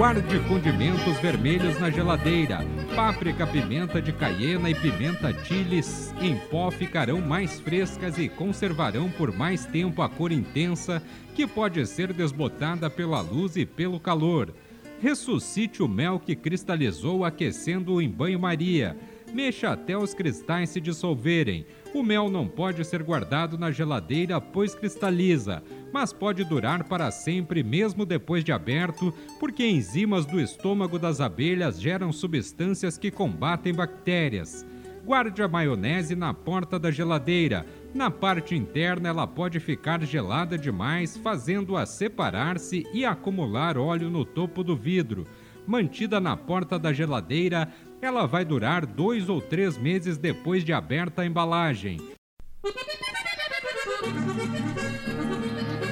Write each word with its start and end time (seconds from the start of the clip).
Guarde 0.00 0.40
condimentos 0.48 1.20
vermelhos 1.20 1.78
na 1.78 1.90
geladeira. 1.90 2.60
Páprica, 2.96 3.46
pimenta 3.46 4.00
de 4.00 4.14
caiena 4.14 4.70
e 4.70 4.74
pimenta 4.74 5.30
chiles 5.44 6.14
em 6.22 6.38
pó 6.48 6.70
ficarão 6.70 7.20
mais 7.20 7.60
frescas 7.60 8.16
e 8.16 8.26
conservarão 8.26 9.10
por 9.10 9.30
mais 9.30 9.66
tempo 9.66 10.00
a 10.00 10.08
cor 10.08 10.32
intensa 10.32 11.02
que 11.34 11.46
pode 11.46 11.84
ser 11.84 12.14
desbotada 12.14 12.88
pela 12.88 13.20
luz 13.20 13.56
e 13.56 13.66
pelo 13.66 14.00
calor. 14.00 14.54
Ressuscite 15.02 15.82
o 15.82 15.88
mel 15.88 16.18
que 16.18 16.34
cristalizou 16.34 17.22
aquecendo 17.22 18.00
em 18.00 18.08
banho-maria. 18.08 18.96
Mexa 19.34 19.68
até 19.68 19.98
os 19.98 20.14
cristais 20.14 20.70
se 20.70 20.80
dissolverem. 20.80 21.66
O 21.92 22.02
mel 22.02 22.30
não 22.30 22.48
pode 22.48 22.82
ser 22.86 23.02
guardado 23.02 23.58
na 23.58 23.70
geladeira, 23.70 24.40
pois 24.40 24.74
cristaliza, 24.74 25.62
mas 25.92 26.12
pode 26.12 26.44
durar 26.44 26.84
para 26.84 27.10
sempre 27.10 27.62
mesmo 27.62 28.04
depois 28.06 28.44
de 28.44 28.52
aberto, 28.52 29.12
porque 29.38 29.66
enzimas 29.66 30.24
do 30.24 30.40
estômago 30.40 30.98
das 30.98 31.20
abelhas 31.20 31.80
geram 31.80 32.12
substâncias 32.12 32.96
que 32.96 33.10
combatem 33.10 33.74
bactérias. 33.74 34.64
Guarde 35.04 35.42
a 35.42 35.48
maionese 35.48 36.14
na 36.14 36.32
porta 36.34 36.78
da 36.78 36.90
geladeira. 36.90 37.66
Na 37.94 38.10
parte 38.10 38.54
interna, 38.54 39.08
ela 39.08 39.26
pode 39.26 39.58
ficar 39.58 40.02
gelada 40.04 40.58
demais, 40.58 41.16
fazendo-a 41.16 41.86
separar-se 41.86 42.86
e 42.92 43.04
acumular 43.04 43.78
óleo 43.78 44.10
no 44.10 44.24
topo 44.24 44.62
do 44.62 44.76
vidro. 44.76 45.26
Mantida 45.66 46.20
na 46.20 46.36
porta 46.36 46.78
da 46.78 46.92
geladeira, 46.92 47.72
ela 48.00 48.26
vai 48.26 48.44
durar 48.44 48.84
dois 48.84 49.28
ou 49.28 49.40
três 49.40 49.78
meses 49.78 50.16
depois 50.16 50.64
de 50.64 50.72
aberta 50.72 51.22
a 51.22 51.26
embalagem. 51.26 51.98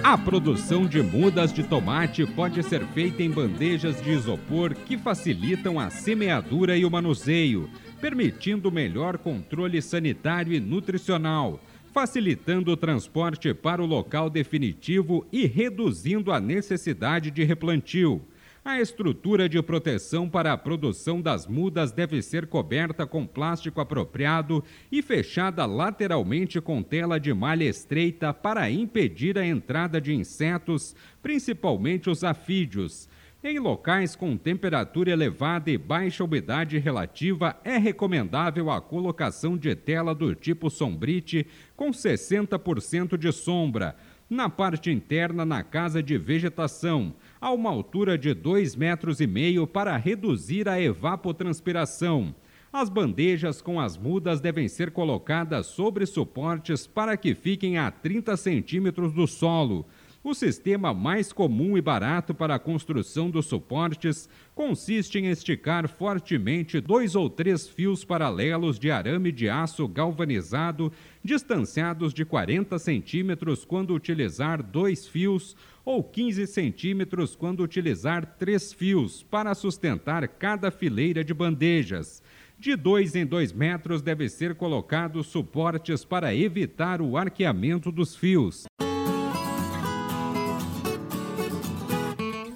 A 0.08 0.16
produção 0.16 0.86
de 0.86 1.02
mudas 1.02 1.52
de 1.52 1.62
tomate 1.62 2.24
pode 2.24 2.62
ser 2.62 2.82
feita 2.94 3.22
em 3.22 3.30
bandejas 3.30 4.00
de 4.00 4.10
isopor 4.10 4.74
que 4.74 4.96
facilitam 4.96 5.78
a 5.78 5.90
semeadura 5.90 6.78
e 6.78 6.86
o 6.86 6.90
manuseio, 6.90 7.68
permitindo 8.00 8.72
melhor 8.72 9.18
controle 9.18 9.82
sanitário 9.82 10.54
e 10.54 10.60
nutricional, 10.60 11.60
facilitando 11.92 12.72
o 12.72 12.76
transporte 12.76 13.52
para 13.52 13.82
o 13.82 13.86
local 13.86 14.30
definitivo 14.30 15.26
e 15.30 15.46
reduzindo 15.46 16.32
a 16.32 16.40
necessidade 16.40 17.30
de 17.30 17.44
replantio. 17.44 18.22
A 18.69 18.78
estrutura 18.83 19.48
de 19.48 19.62
proteção 19.62 20.28
para 20.28 20.52
a 20.52 20.58
produção 20.58 21.22
das 21.22 21.47
mudas 21.47 21.91
deve 21.91 22.20
ser 22.20 22.47
coberta 22.47 23.06
com 23.06 23.27
plástico 23.27 23.80
apropriado 23.80 24.62
e 24.92 25.00
fechada 25.00 25.64
lateralmente 25.64 26.60
com 26.60 26.83
tela 26.83 27.19
de 27.19 27.33
malha 27.33 27.64
estreita 27.64 28.30
para 28.34 28.70
impedir 28.70 29.38
a 29.38 29.47
entrada 29.47 29.98
de 29.98 30.12
insetos, 30.14 30.94
principalmente 31.22 32.10
os 32.10 32.22
afídeos. 32.22 33.08
Em 33.42 33.58
locais 33.58 34.14
com 34.14 34.36
temperatura 34.36 35.12
elevada 35.12 35.70
e 35.70 35.78
baixa 35.78 36.22
umidade 36.22 36.76
relativa, 36.76 37.56
é 37.65 37.78
recomendável 37.78 38.71
a 38.71 38.82
colocação 38.82 39.56
de 39.56 39.75
tela 39.75 40.15
do 40.15 40.34
tipo 40.34 40.69
sombrite 40.69 41.47
com 41.75 41.91
60% 41.91 43.16
de 43.16 43.32
sombra 43.32 43.97
na 44.28 44.49
parte 44.49 44.91
interna 44.91 45.44
na 45.44 45.62
casa 45.62 46.03
de 46.03 46.19
vegetação, 46.19 47.15
a 47.41 47.50
uma 47.50 47.71
altura 47.71 48.19
de 48.19 48.34
2,5 48.34 48.77
metros 48.77 49.21
e 49.21 49.27
meio 49.27 49.66
para 49.66 49.97
reduzir 49.97 50.69
a 50.69 50.81
evapotranspiração. 50.81 52.34
As 52.71 52.91
bandejas 52.91 53.62
com 53.62 53.81
as 53.81 53.97
mudas 53.97 54.41
devem 54.41 54.69
ser 54.69 54.91
colocadas 54.91 55.69
sobre 55.69 56.05
suportes 56.05 56.87
para 56.87 57.16
que 57.16 57.34
fiquem 57.34 57.78
a 57.78 57.91
30 57.91 58.37
centímetros 58.37 59.12
do 59.15 59.27
solo. 59.27 59.87
O 60.28 60.34
sistema 60.34 60.93
mais 60.93 61.33
comum 61.33 61.78
e 61.78 61.81
barato 61.81 62.34
para 62.34 62.55
a 62.55 62.59
construção 62.59 63.31
dos 63.31 63.47
suportes 63.47 64.28
consiste 64.55 65.19
em 65.19 65.28
esticar 65.28 65.89
fortemente 65.89 66.83
dois 66.83 67.15
ou 67.16 67.31
três 67.31 67.66
fios 67.66 68.05
paralelos 68.05 68.78
de 68.78 68.91
arame 68.91 69.33
de 69.33 69.49
aço 69.49 69.89
galvanizado, 69.89 70.93
distanciados 71.25 72.12
de 72.12 72.27
40 72.27 72.78
centímetros 72.78 73.65
quando 73.65 73.94
utilizar 73.94 74.62
dois 74.62 75.09
fios 75.09 75.56
ou 75.83 76.05
15 76.05 76.47
centímetros 76.47 77.34
quando 77.34 77.62
utilizar 77.62 78.37
três 78.39 78.71
fios 78.71 79.22
para 79.22 79.55
sustentar 79.55 80.28
cada 80.28 80.71
fileira 80.71 81.25
de 81.25 81.33
bandejas. 81.33 82.22
De 82.59 82.77
dois 82.77 83.15
em 83.15 83.25
dois 83.25 83.50
metros 83.50 84.03
deve 84.03 84.28
ser 84.28 84.55
colocados 84.56 85.28
suportes 85.28 86.05
para 86.05 86.34
evitar 86.34 87.00
o 87.00 87.16
arqueamento 87.16 87.91
dos 87.91 88.15
fios. 88.15 88.66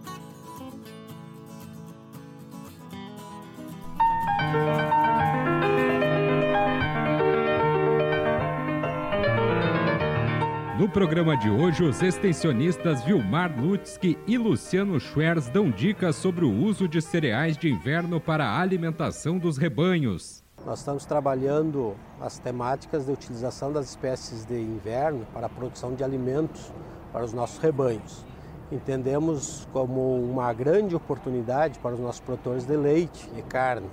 No 10.79 10.89
programa 10.89 11.37
de 11.37 11.51
hoje, 11.51 11.83
os 11.83 12.01
extensionistas 12.01 13.03
Vilmar 13.03 13.53
Lutzky 13.61 14.17
e 14.25 14.39
Luciano 14.39 14.99
Schwerz 14.99 15.47
dão 15.47 15.69
dicas 15.69 16.15
sobre 16.15 16.45
o 16.45 16.51
uso 16.51 16.87
de 16.87 16.99
cereais 16.99 17.55
de 17.55 17.69
inverno 17.69 18.19
para 18.19 18.43
a 18.43 18.59
alimentação 18.59 19.37
dos 19.37 19.55
rebanhos. 19.55 20.43
Nós 20.65 20.79
estamos 20.79 21.05
trabalhando 21.05 21.93
as 22.19 22.39
temáticas 22.39 23.05
de 23.05 23.11
utilização 23.11 23.71
das 23.71 23.89
espécies 23.89 24.45
de 24.45 24.59
inverno 24.59 25.27
para 25.31 25.45
a 25.45 25.49
produção 25.49 25.93
de 25.93 26.03
alimentos 26.03 26.73
para 27.11 27.23
os 27.23 27.33
nossos 27.33 27.59
rebanhos. 27.59 28.25
Entendemos 28.71 29.67
como 29.71 30.15
uma 30.23 30.51
grande 30.53 30.95
oportunidade 30.95 31.77
para 31.77 31.93
os 31.93 31.99
nossos 31.99 32.21
produtores 32.21 32.65
de 32.65 32.75
leite 32.75 33.29
e 33.37 33.43
carne, 33.43 33.87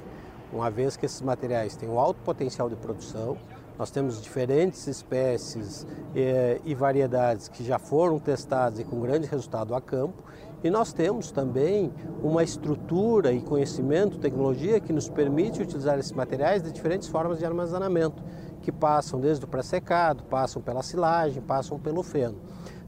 uma 0.51 0.71
vez 0.71 0.97
que 0.97 1.05
esses 1.05 1.21
materiais 1.21 1.77
têm 1.77 1.91
um 1.91 1.99
alto 1.99 2.23
potencial 2.23 2.71
de 2.71 2.77
produção, 2.77 3.37
nós 3.79 3.91
temos 3.91 4.21
diferentes 4.21 4.87
espécies 4.87 5.87
eh, 6.15 6.61
e 6.65 6.75
variedades 6.75 7.49
que 7.49 7.65
já 7.65 7.79
foram 7.79 8.19
testadas 8.19 8.79
e 8.79 8.85
com 8.85 9.01
grande 9.01 9.27
resultado 9.27 9.75
a 9.75 9.81
campo. 9.81 10.23
E 10.63 10.69
nós 10.69 10.93
temos 10.93 11.31
também 11.31 11.91
uma 12.23 12.43
estrutura 12.43 13.33
e 13.33 13.41
conhecimento, 13.41 14.19
tecnologia 14.19 14.79
que 14.79 14.93
nos 14.93 15.09
permite 15.09 15.63
utilizar 15.63 15.99
esses 15.99 16.13
materiais 16.13 16.63
de 16.63 16.71
diferentes 16.71 17.09
formas 17.09 17.39
de 17.39 17.47
armazenamento, 17.47 18.23
que 18.61 18.71
passam 18.71 19.19
desde 19.19 19.45
o 19.45 19.49
pré-secado, 19.49 20.23
passam 20.25 20.61
pela 20.61 20.83
silagem, 20.83 21.41
passam 21.41 21.79
pelo 21.79 22.03
feno. 22.03 22.37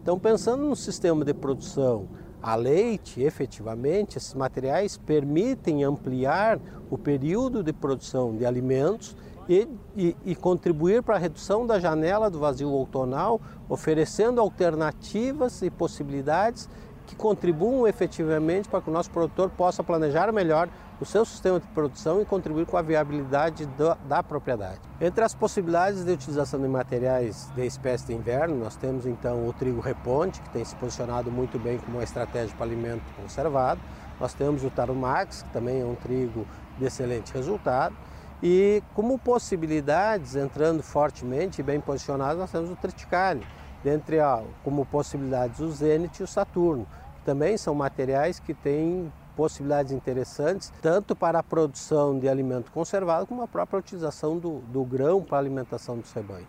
Então, 0.02 0.18
pensando 0.18 0.64
no 0.64 0.76
sistema 0.76 1.24
de 1.24 1.32
produção 1.32 2.08
a 2.42 2.56
leite, 2.56 3.22
efetivamente, 3.22 4.18
esses 4.18 4.34
materiais 4.34 4.96
permitem 4.96 5.84
ampliar 5.84 6.58
o 6.90 6.98
período 6.98 7.62
de 7.62 7.72
produção 7.72 8.36
de 8.36 8.44
alimentos 8.44 9.16
e, 9.48 9.68
e, 9.96 10.16
e 10.24 10.34
contribuir 10.34 11.02
para 11.02 11.16
a 11.16 11.18
redução 11.18 11.66
da 11.66 11.78
janela 11.78 12.30
do 12.30 12.38
vazio 12.38 12.70
outonal, 12.70 13.40
oferecendo 13.68 14.40
alternativas 14.40 15.62
e 15.62 15.70
possibilidades 15.70 16.68
que 17.06 17.16
contribuam 17.16 17.86
efetivamente 17.86 18.68
para 18.68 18.80
que 18.80 18.88
o 18.88 18.92
nosso 18.92 19.10
produtor 19.10 19.50
possa 19.50 19.82
planejar 19.82 20.32
melhor 20.32 20.68
o 21.00 21.04
seu 21.04 21.24
sistema 21.24 21.58
de 21.58 21.66
produção 21.68 22.22
e 22.22 22.24
contribuir 22.24 22.64
com 22.64 22.76
a 22.76 22.82
viabilidade 22.82 23.66
da, 23.66 23.94
da, 24.08 24.22
propriedade. 24.22 24.80
Entre 25.00 25.24
as 25.24 25.34
possibilidades 25.34 26.04
de 26.04 26.12
utilização 26.12 26.60
de 26.60 26.68
materiais 26.68 27.50
de 27.56 27.66
espécie 27.66 28.06
de 28.06 28.14
inverno, 28.14 28.56
nós 28.56 28.76
temos 28.76 29.04
então 29.04 29.48
o 29.48 29.52
trigo 29.52 29.80
reponte, 29.80 30.40
que 30.40 30.50
tem 30.50 30.64
se 30.64 30.76
posicionado 30.76 31.30
muito 31.30 31.58
bem 31.58 31.78
como 31.78 31.98
uma 31.98 32.04
estratégia 32.04 32.54
para 32.56 32.66
alimento 32.66 33.02
conservado. 33.20 33.80
Nós 34.20 34.32
temos 34.32 34.62
o 34.62 34.70
Tarumax, 34.70 35.42
que 35.42 35.50
também 35.50 35.80
é 35.80 35.84
um 35.84 35.96
trigo 35.96 36.46
de 36.78 36.84
excelente 36.84 37.32
resultado. 37.34 37.96
E 38.42 38.82
como 38.94 39.18
possibilidades, 39.18 40.34
entrando 40.34 40.82
fortemente 40.82 41.60
e 41.60 41.62
bem 41.62 41.80
posicionados, 41.80 42.38
nós 42.38 42.50
temos 42.50 42.70
o 42.70 42.74
Triticale, 42.74 43.46
dentre 43.84 44.16
como 44.64 44.84
possibilidades 44.84 45.60
o 45.60 45.70
Zenit 45.70 46.20
e 46.20 46.24
o 46.24 46.26
Saturno, 46.26 46.84
que 47.18 47.24
também 47.24 47.56
são 47.56 47.72
materiais 47.72 48.40
que 48.40 48.52
têm 48.52 49.12
possibilidades 49.36 49.92
interessantes, 49.92 50.72
tanto 50.82 51.14
para 51.14 51.38
a 51.38 51.42
produção 51.42 52.18
de 52.18 52.28
alimento 52.28 52.72
conservado, 52.72 53.26
como 53.26 53.42
a 53.42 53.48
própria 53.48 53.78
utilização 53.78 54.38
do, 54.38 54.58
do 54.72 54.84
grão 54.84 55.22
para 55.22 55.38
a 55.38 55.40
alimentação 55.40 55.96
dos 55.96 56.12
rebanhos. 56.12 56.48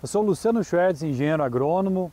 Eu 0.00 0.06
sou 0.08 0.22
Luciano 0.22 0.62
Schwertz, 0.62 1.02
engenheiro 1.02 1.42
agrônomo 1.42 2.12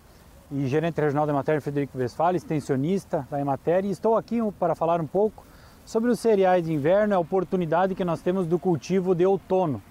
e 0.51 0.67
gerente 0.67 0.99
regional 0.99 1.27
da 1.27 1.31
Emater 1.31 1.61
Frederico 1.61 1.97
Westphal, 1.97 2.35
extensionista 2.35 3.27
da 3.29 3.39
Emater, 3.39 3.85
e 3.85 3.91
estou 3.91 4.17
aqui 4.17 4.39
para 4.59 4.73
falar 4.73 4.99
um 4.99 5.07
pouco 5.07 5.45
Sobre 5.89 6.11
os 6.11 6.19
cereais 6.19 6.63
de 6.63 6.71
inverno, 6.71 7.13
é 7.13 7.15
a 7.15 7.19
oportunidade 7.19 7.95
que 7.95 8.05
nós 8.05 8.21
temos 8.21 8.45
do 8.45 8.59
cultivo 8.59 9.15
de 9.15 9.25
outono. 9.25 9.81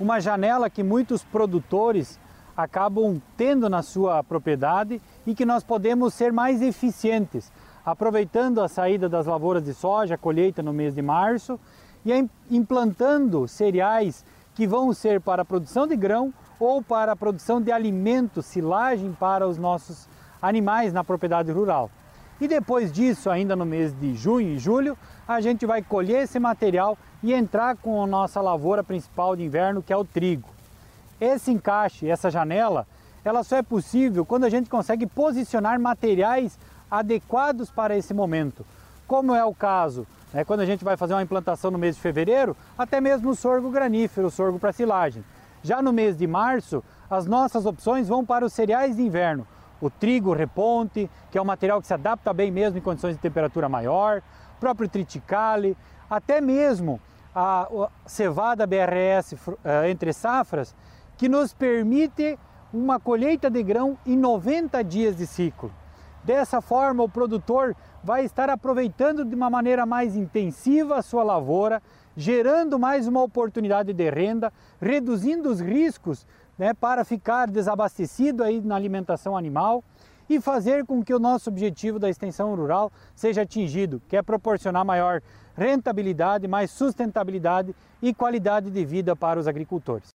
Uma 0.00 0.18
janela 0.18 0.68
que 0.68 0.82
muitos 0.82 1.22
produtores 1.22 2.18
acabam 2.56 3.22
tendo 3.36 3.68
na 3.68 3.80
sua 3.80 4.24
propriedade 4.24 5.00
e 5.24 5.36
que 5.36 5.46
nós 5.46 5.62
podemos 5.62 6.14
ser 6.14 6.32
mais 6.32 6.60
eficientes, 6.60 7.52
aproveitando 7.84 8.60
a 8.60 8.66
saída 8.66 9.08
das 9.08 9.26
lavouras 9.26 9.62
de 9.62 9.72
soja, 9.72 10.16
a 10.16 10.18
colheita 10.18 10.64
no 10.64 10.72
mês 10.72 10.96
de 10.96 11.00
março, 11.00 11.60
e 12.04 12.28
implantando 12.50 13.46
cereais 13.46 14.24
que 14.52 14.66
vão 14.66 14.92
ser 14.92 15.20
para 15.20 15.42
a 15.42 15.44
produção 15.44 15.86
de 15.86 15.94
grão 15.94 16.34
ou 16.58 16.82
para 16.82 17.12
a 17.12 17.16
produção 17.16 17.62
de 17.62 17.70
alimentos, 17.70 18.46
silagem 18.46 19.12
para 19.12 19.46
os 19.46 19.58
nossos 19.58 20.08
animais 20.42 20.92
na 20.92 21.04
propriedade 21.04 21.52
rural. 21.52 21.88
E 22.40 22.46
depois 22.46 22.92
disso, 22.92 23.30
ainda 23.30 23.56
no 23.56 23.64
mês 23.64 23.98
de 23.98 24.14
junho 24.14 24.48
e 24.48 24.58
julho, 24.58 24.96
a 25.26 25.40
gente 25.40 25.64
vai 25.64 25.82
colher 25.82 26.24
esse 26.24 26.38
material 26.38 26.98
e 27.22 27.32
entrar 27.32 27.76
com 27.76 28.02
a 28.02 28.06
nossa 28.06 28.40
lavoura 28.40 28.84
principal 28.84 29.34
de 29.34 29.42
inverno, 29.42 29.82
que 29.82 29.92
é 29.92 29.96
o 29.96 30.04
trigo. 30.04 30.48
Esse 31.18 31.50
encaixe, 31.50 32.10
essa 32.10 32.30
janela, 32.30 32.86
ela 33.24 33.42
só 33.42 33.56
é 33.56 33.62
possível 33.62 34.24
quando 34.24 34.44
a 34.44 34.50
gente 34.50 34.68
consegue 34.68 35.06
posicionar 35.06 35.80
materiais 35.80 36.58
adequados 36.90 37.70
para 37.70 37.96
esse 37.96 38.12
momento. 38.12 38.66
Como 39.06 39.34
é 39.34 39.44
o 39.44 39.54
caso, 39.54 40.06
né, 40.32 40.44
quando 40.44 40.60
a 40.60 40.66
gente 40.66 40.84
vai 40.84 40.96
fazer 40.96 41.14
uma 41.14 41.22
implantação 41.22 41.70
no 41.70 41.78
mês 41.78 41.96
de 41.96 42.02
fevereiro, 42.02 42.54
até 42.76 43.00
mesmo 43.00 43.30
o 43.30 43.34
sorgo 43.34 43.70
granífero, 43.70 44.26
o 44.26 44.30
sorgo 44.30 44.58
para 44.58 44.72
silagem. 44.72 45.24
Já 45.62 45.80
no 45.80 45.92
mês 45.92 46.16
de 46.16 46.26
março, 46.26 46.84
as 47.08 47.26
nossas 47.26 47.64
opções 47.64 48.08
vão 48.08 48.24
para 48.24 48.44
os 48.44 48.52
cereais 48.52 48.96
de 48.96 49.02
inverno, 49.02 49.46
o 49.80 49.90
trigo 49.90 50.32
reponte, 50.32 51.10
que 51.30 51.38
é 51.38 51.42
um 51.42 51.44
material 51.44 51.80
que 51.80 51.86
se 51.86 51.94
adapta 51.94 52.32
bem 52.32 52.50
mesmo 52.50 52.78
em 52.78 52.82
condições 52.82 53.14
de 53.14 53.20
temperatura 53.20 53.68
maior, 53.68 54.22
próprio 54.58 54.88
triticale, 54.88 55.76
até 56.08 56.40
mesmo 56.40 57.00
a, 57.34 57.68
cevada 58.06 58.66
BRS 58.66 59.36
eh, 59.64 59.90
entre 59.90 60.12
safras, 60.12 60.74
que 61.16 61.28
nos 61.28 61.52
permite 61.52 62.38
uma 62.72 62.98
colheita 62.98 63.50
de 63.50 63.62
grão 63.62 63.98
em 64.06 64.16
90 64.16 64.82
dias 64.82 65.16
de 65.16 65.26
ciclo. 65.26 65.70
Dessa 66.24 66.60
forma, 66.60 67.04
o 67.04 67.08
produtor 67.08 67.76
vai 68.02 68.24
estar 68.24 68.50
aproveitando 68.50 69.24
de 69.24 69.34
uma 69.34 69.48
maneira 69.48 69.86
mais 69.86 70.16
intensiva 70.16 70.96
a 70.96 71.02
sua 71.02 71.22
lavoura, 71.22 71.80
gerando 72.16 72.78
mais 72.78 73.06
uma 73.06 73.22
oportunidade 73.22 73.92
de 73.92 74.10
renda, 74.10 74.52
reduzindo 74.80 75.50
os 75.50 75.60
riscos 75.60 76.26
né, 76.58 76.72
para 76.74 77.04
ficar 77.04 77.46
desabastecido 77.46 78.42
aí 78.42 78.60
na 78.60 78.76
alimentação 78.76 79.36
animal 79.36 79.84
e 80.28 80.40
fazer 80.40 80.84
com 80.84 81.02
que 81.02 81.14
o 81.14 81.18
nosso 81.18 81.48
objetivo 81.50 81.98
da 81.98 82.10
extensão 82.10 82.54
rural 82.54 82.90
seja 83.14 83.42
atingido, 83.42 84.02
que 84.08 84.16
é 84.16 84.22
proporcionar 84.22 84.84
maior 84.84 85.22
rentabilidade, 85.56 86.48
mais 86.48 86.70
sustentabilidade 86.70 87.74
e 88.02 88.12
qualidade 88.12 88.70
de 88.70 88.84
vida 88.84 89.14
para 89.14 89.38
os 89.38 89.46
agricultores. 89.46 90.08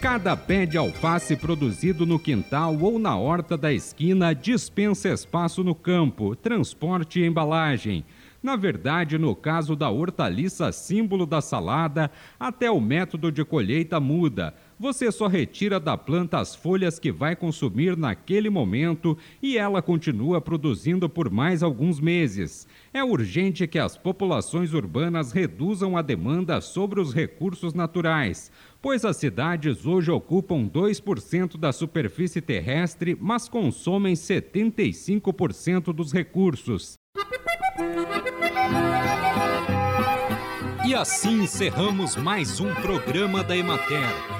Cada 0.00 0.34
pé 0.34 0.64
de 0.64 0.78
alface 0.78 1.36
produzido 1.36 2.06
no 2.06 2.18
quintal 2.18 2.74
ou 2.80 2.98
na 2.98 3.18
horta 3.18 3.56
da 3.56 3.70
esquina 3.70 4.34
dispensa 4.34 5.10
espaço 5.10 5.62
no 5.62 5.74
campo, 5.74 6.34
transporte 6.34 7.20
e 7.20 7.26
embalagem. 7.26 8.04
Na 8.42 8.56
verdade, 8.56 9.18
no 9.18 9.36
caso 9.36 9.76
da 9.76 9.90
hortaliça 9.90 10.72
símbolo 10.72 11.26
da 11.26 11.42
salada, 11.42 12.10
até 12.38 12.70
o 12.70 12.80
método 12.80 13.30
de 13.30 13.44
colheita 13.44 14.00
muda. 14.00 14.54
Você 14.80 15.12
só 15.12 15.26
retira 15.26 15.78
da 15.78 15.94
planta 15.94 16.38
as 16.38 16.54
folhas 16.54 16.98
que 16.98 17.12
vai 17.12 17.36
consumir 17.36 17.98
naquele 17.98 18.48
momento 18.48 19.14
e 19.42 19.58
ela 19.58 19.82
continua 19.82 20.40
produzindo 20.40 21.06
por 21.06 21.28
mais 21.30 21.62
alguns 21.62 22.00
meses. 22.00 22.66
É 22.90 23.04
urgente 23.04 23.66
que 23.66 23.78
as 23.78 23.98
populações 23.98 24.72
urbanas 24.72 25.32
reduzam 25.32 25.98
a 25.98 26.02
demanda 26.02 26.62
sobre 26.62 26.98
os 26.98 27.12
recursos 27.12 27.74
naturais, 27.74 28.50
pois 28.80 29.04
as 29.04 29.18
cidades 29.18 29.84
hoje 29.84 30.10
ocupam 30.10 30.66
2% 30.66 31.58
da 31.58 31.72
superfície 31.72 32.40
terrestre, 32.40 33.14
mas 33.20 33.50
consomem 33.50 34.14
75% 34.14 35.92
dos 35.92 36.10
recursos. 36.10 36.94
E 40.86 40.94
assim 40.94 41.42
encerramos 41.42 42.16
mais 42.16 42.60
um 42.60 42.74
programa 42.76 43.44
da 43.44 43.54
Emater. 43.54 44.39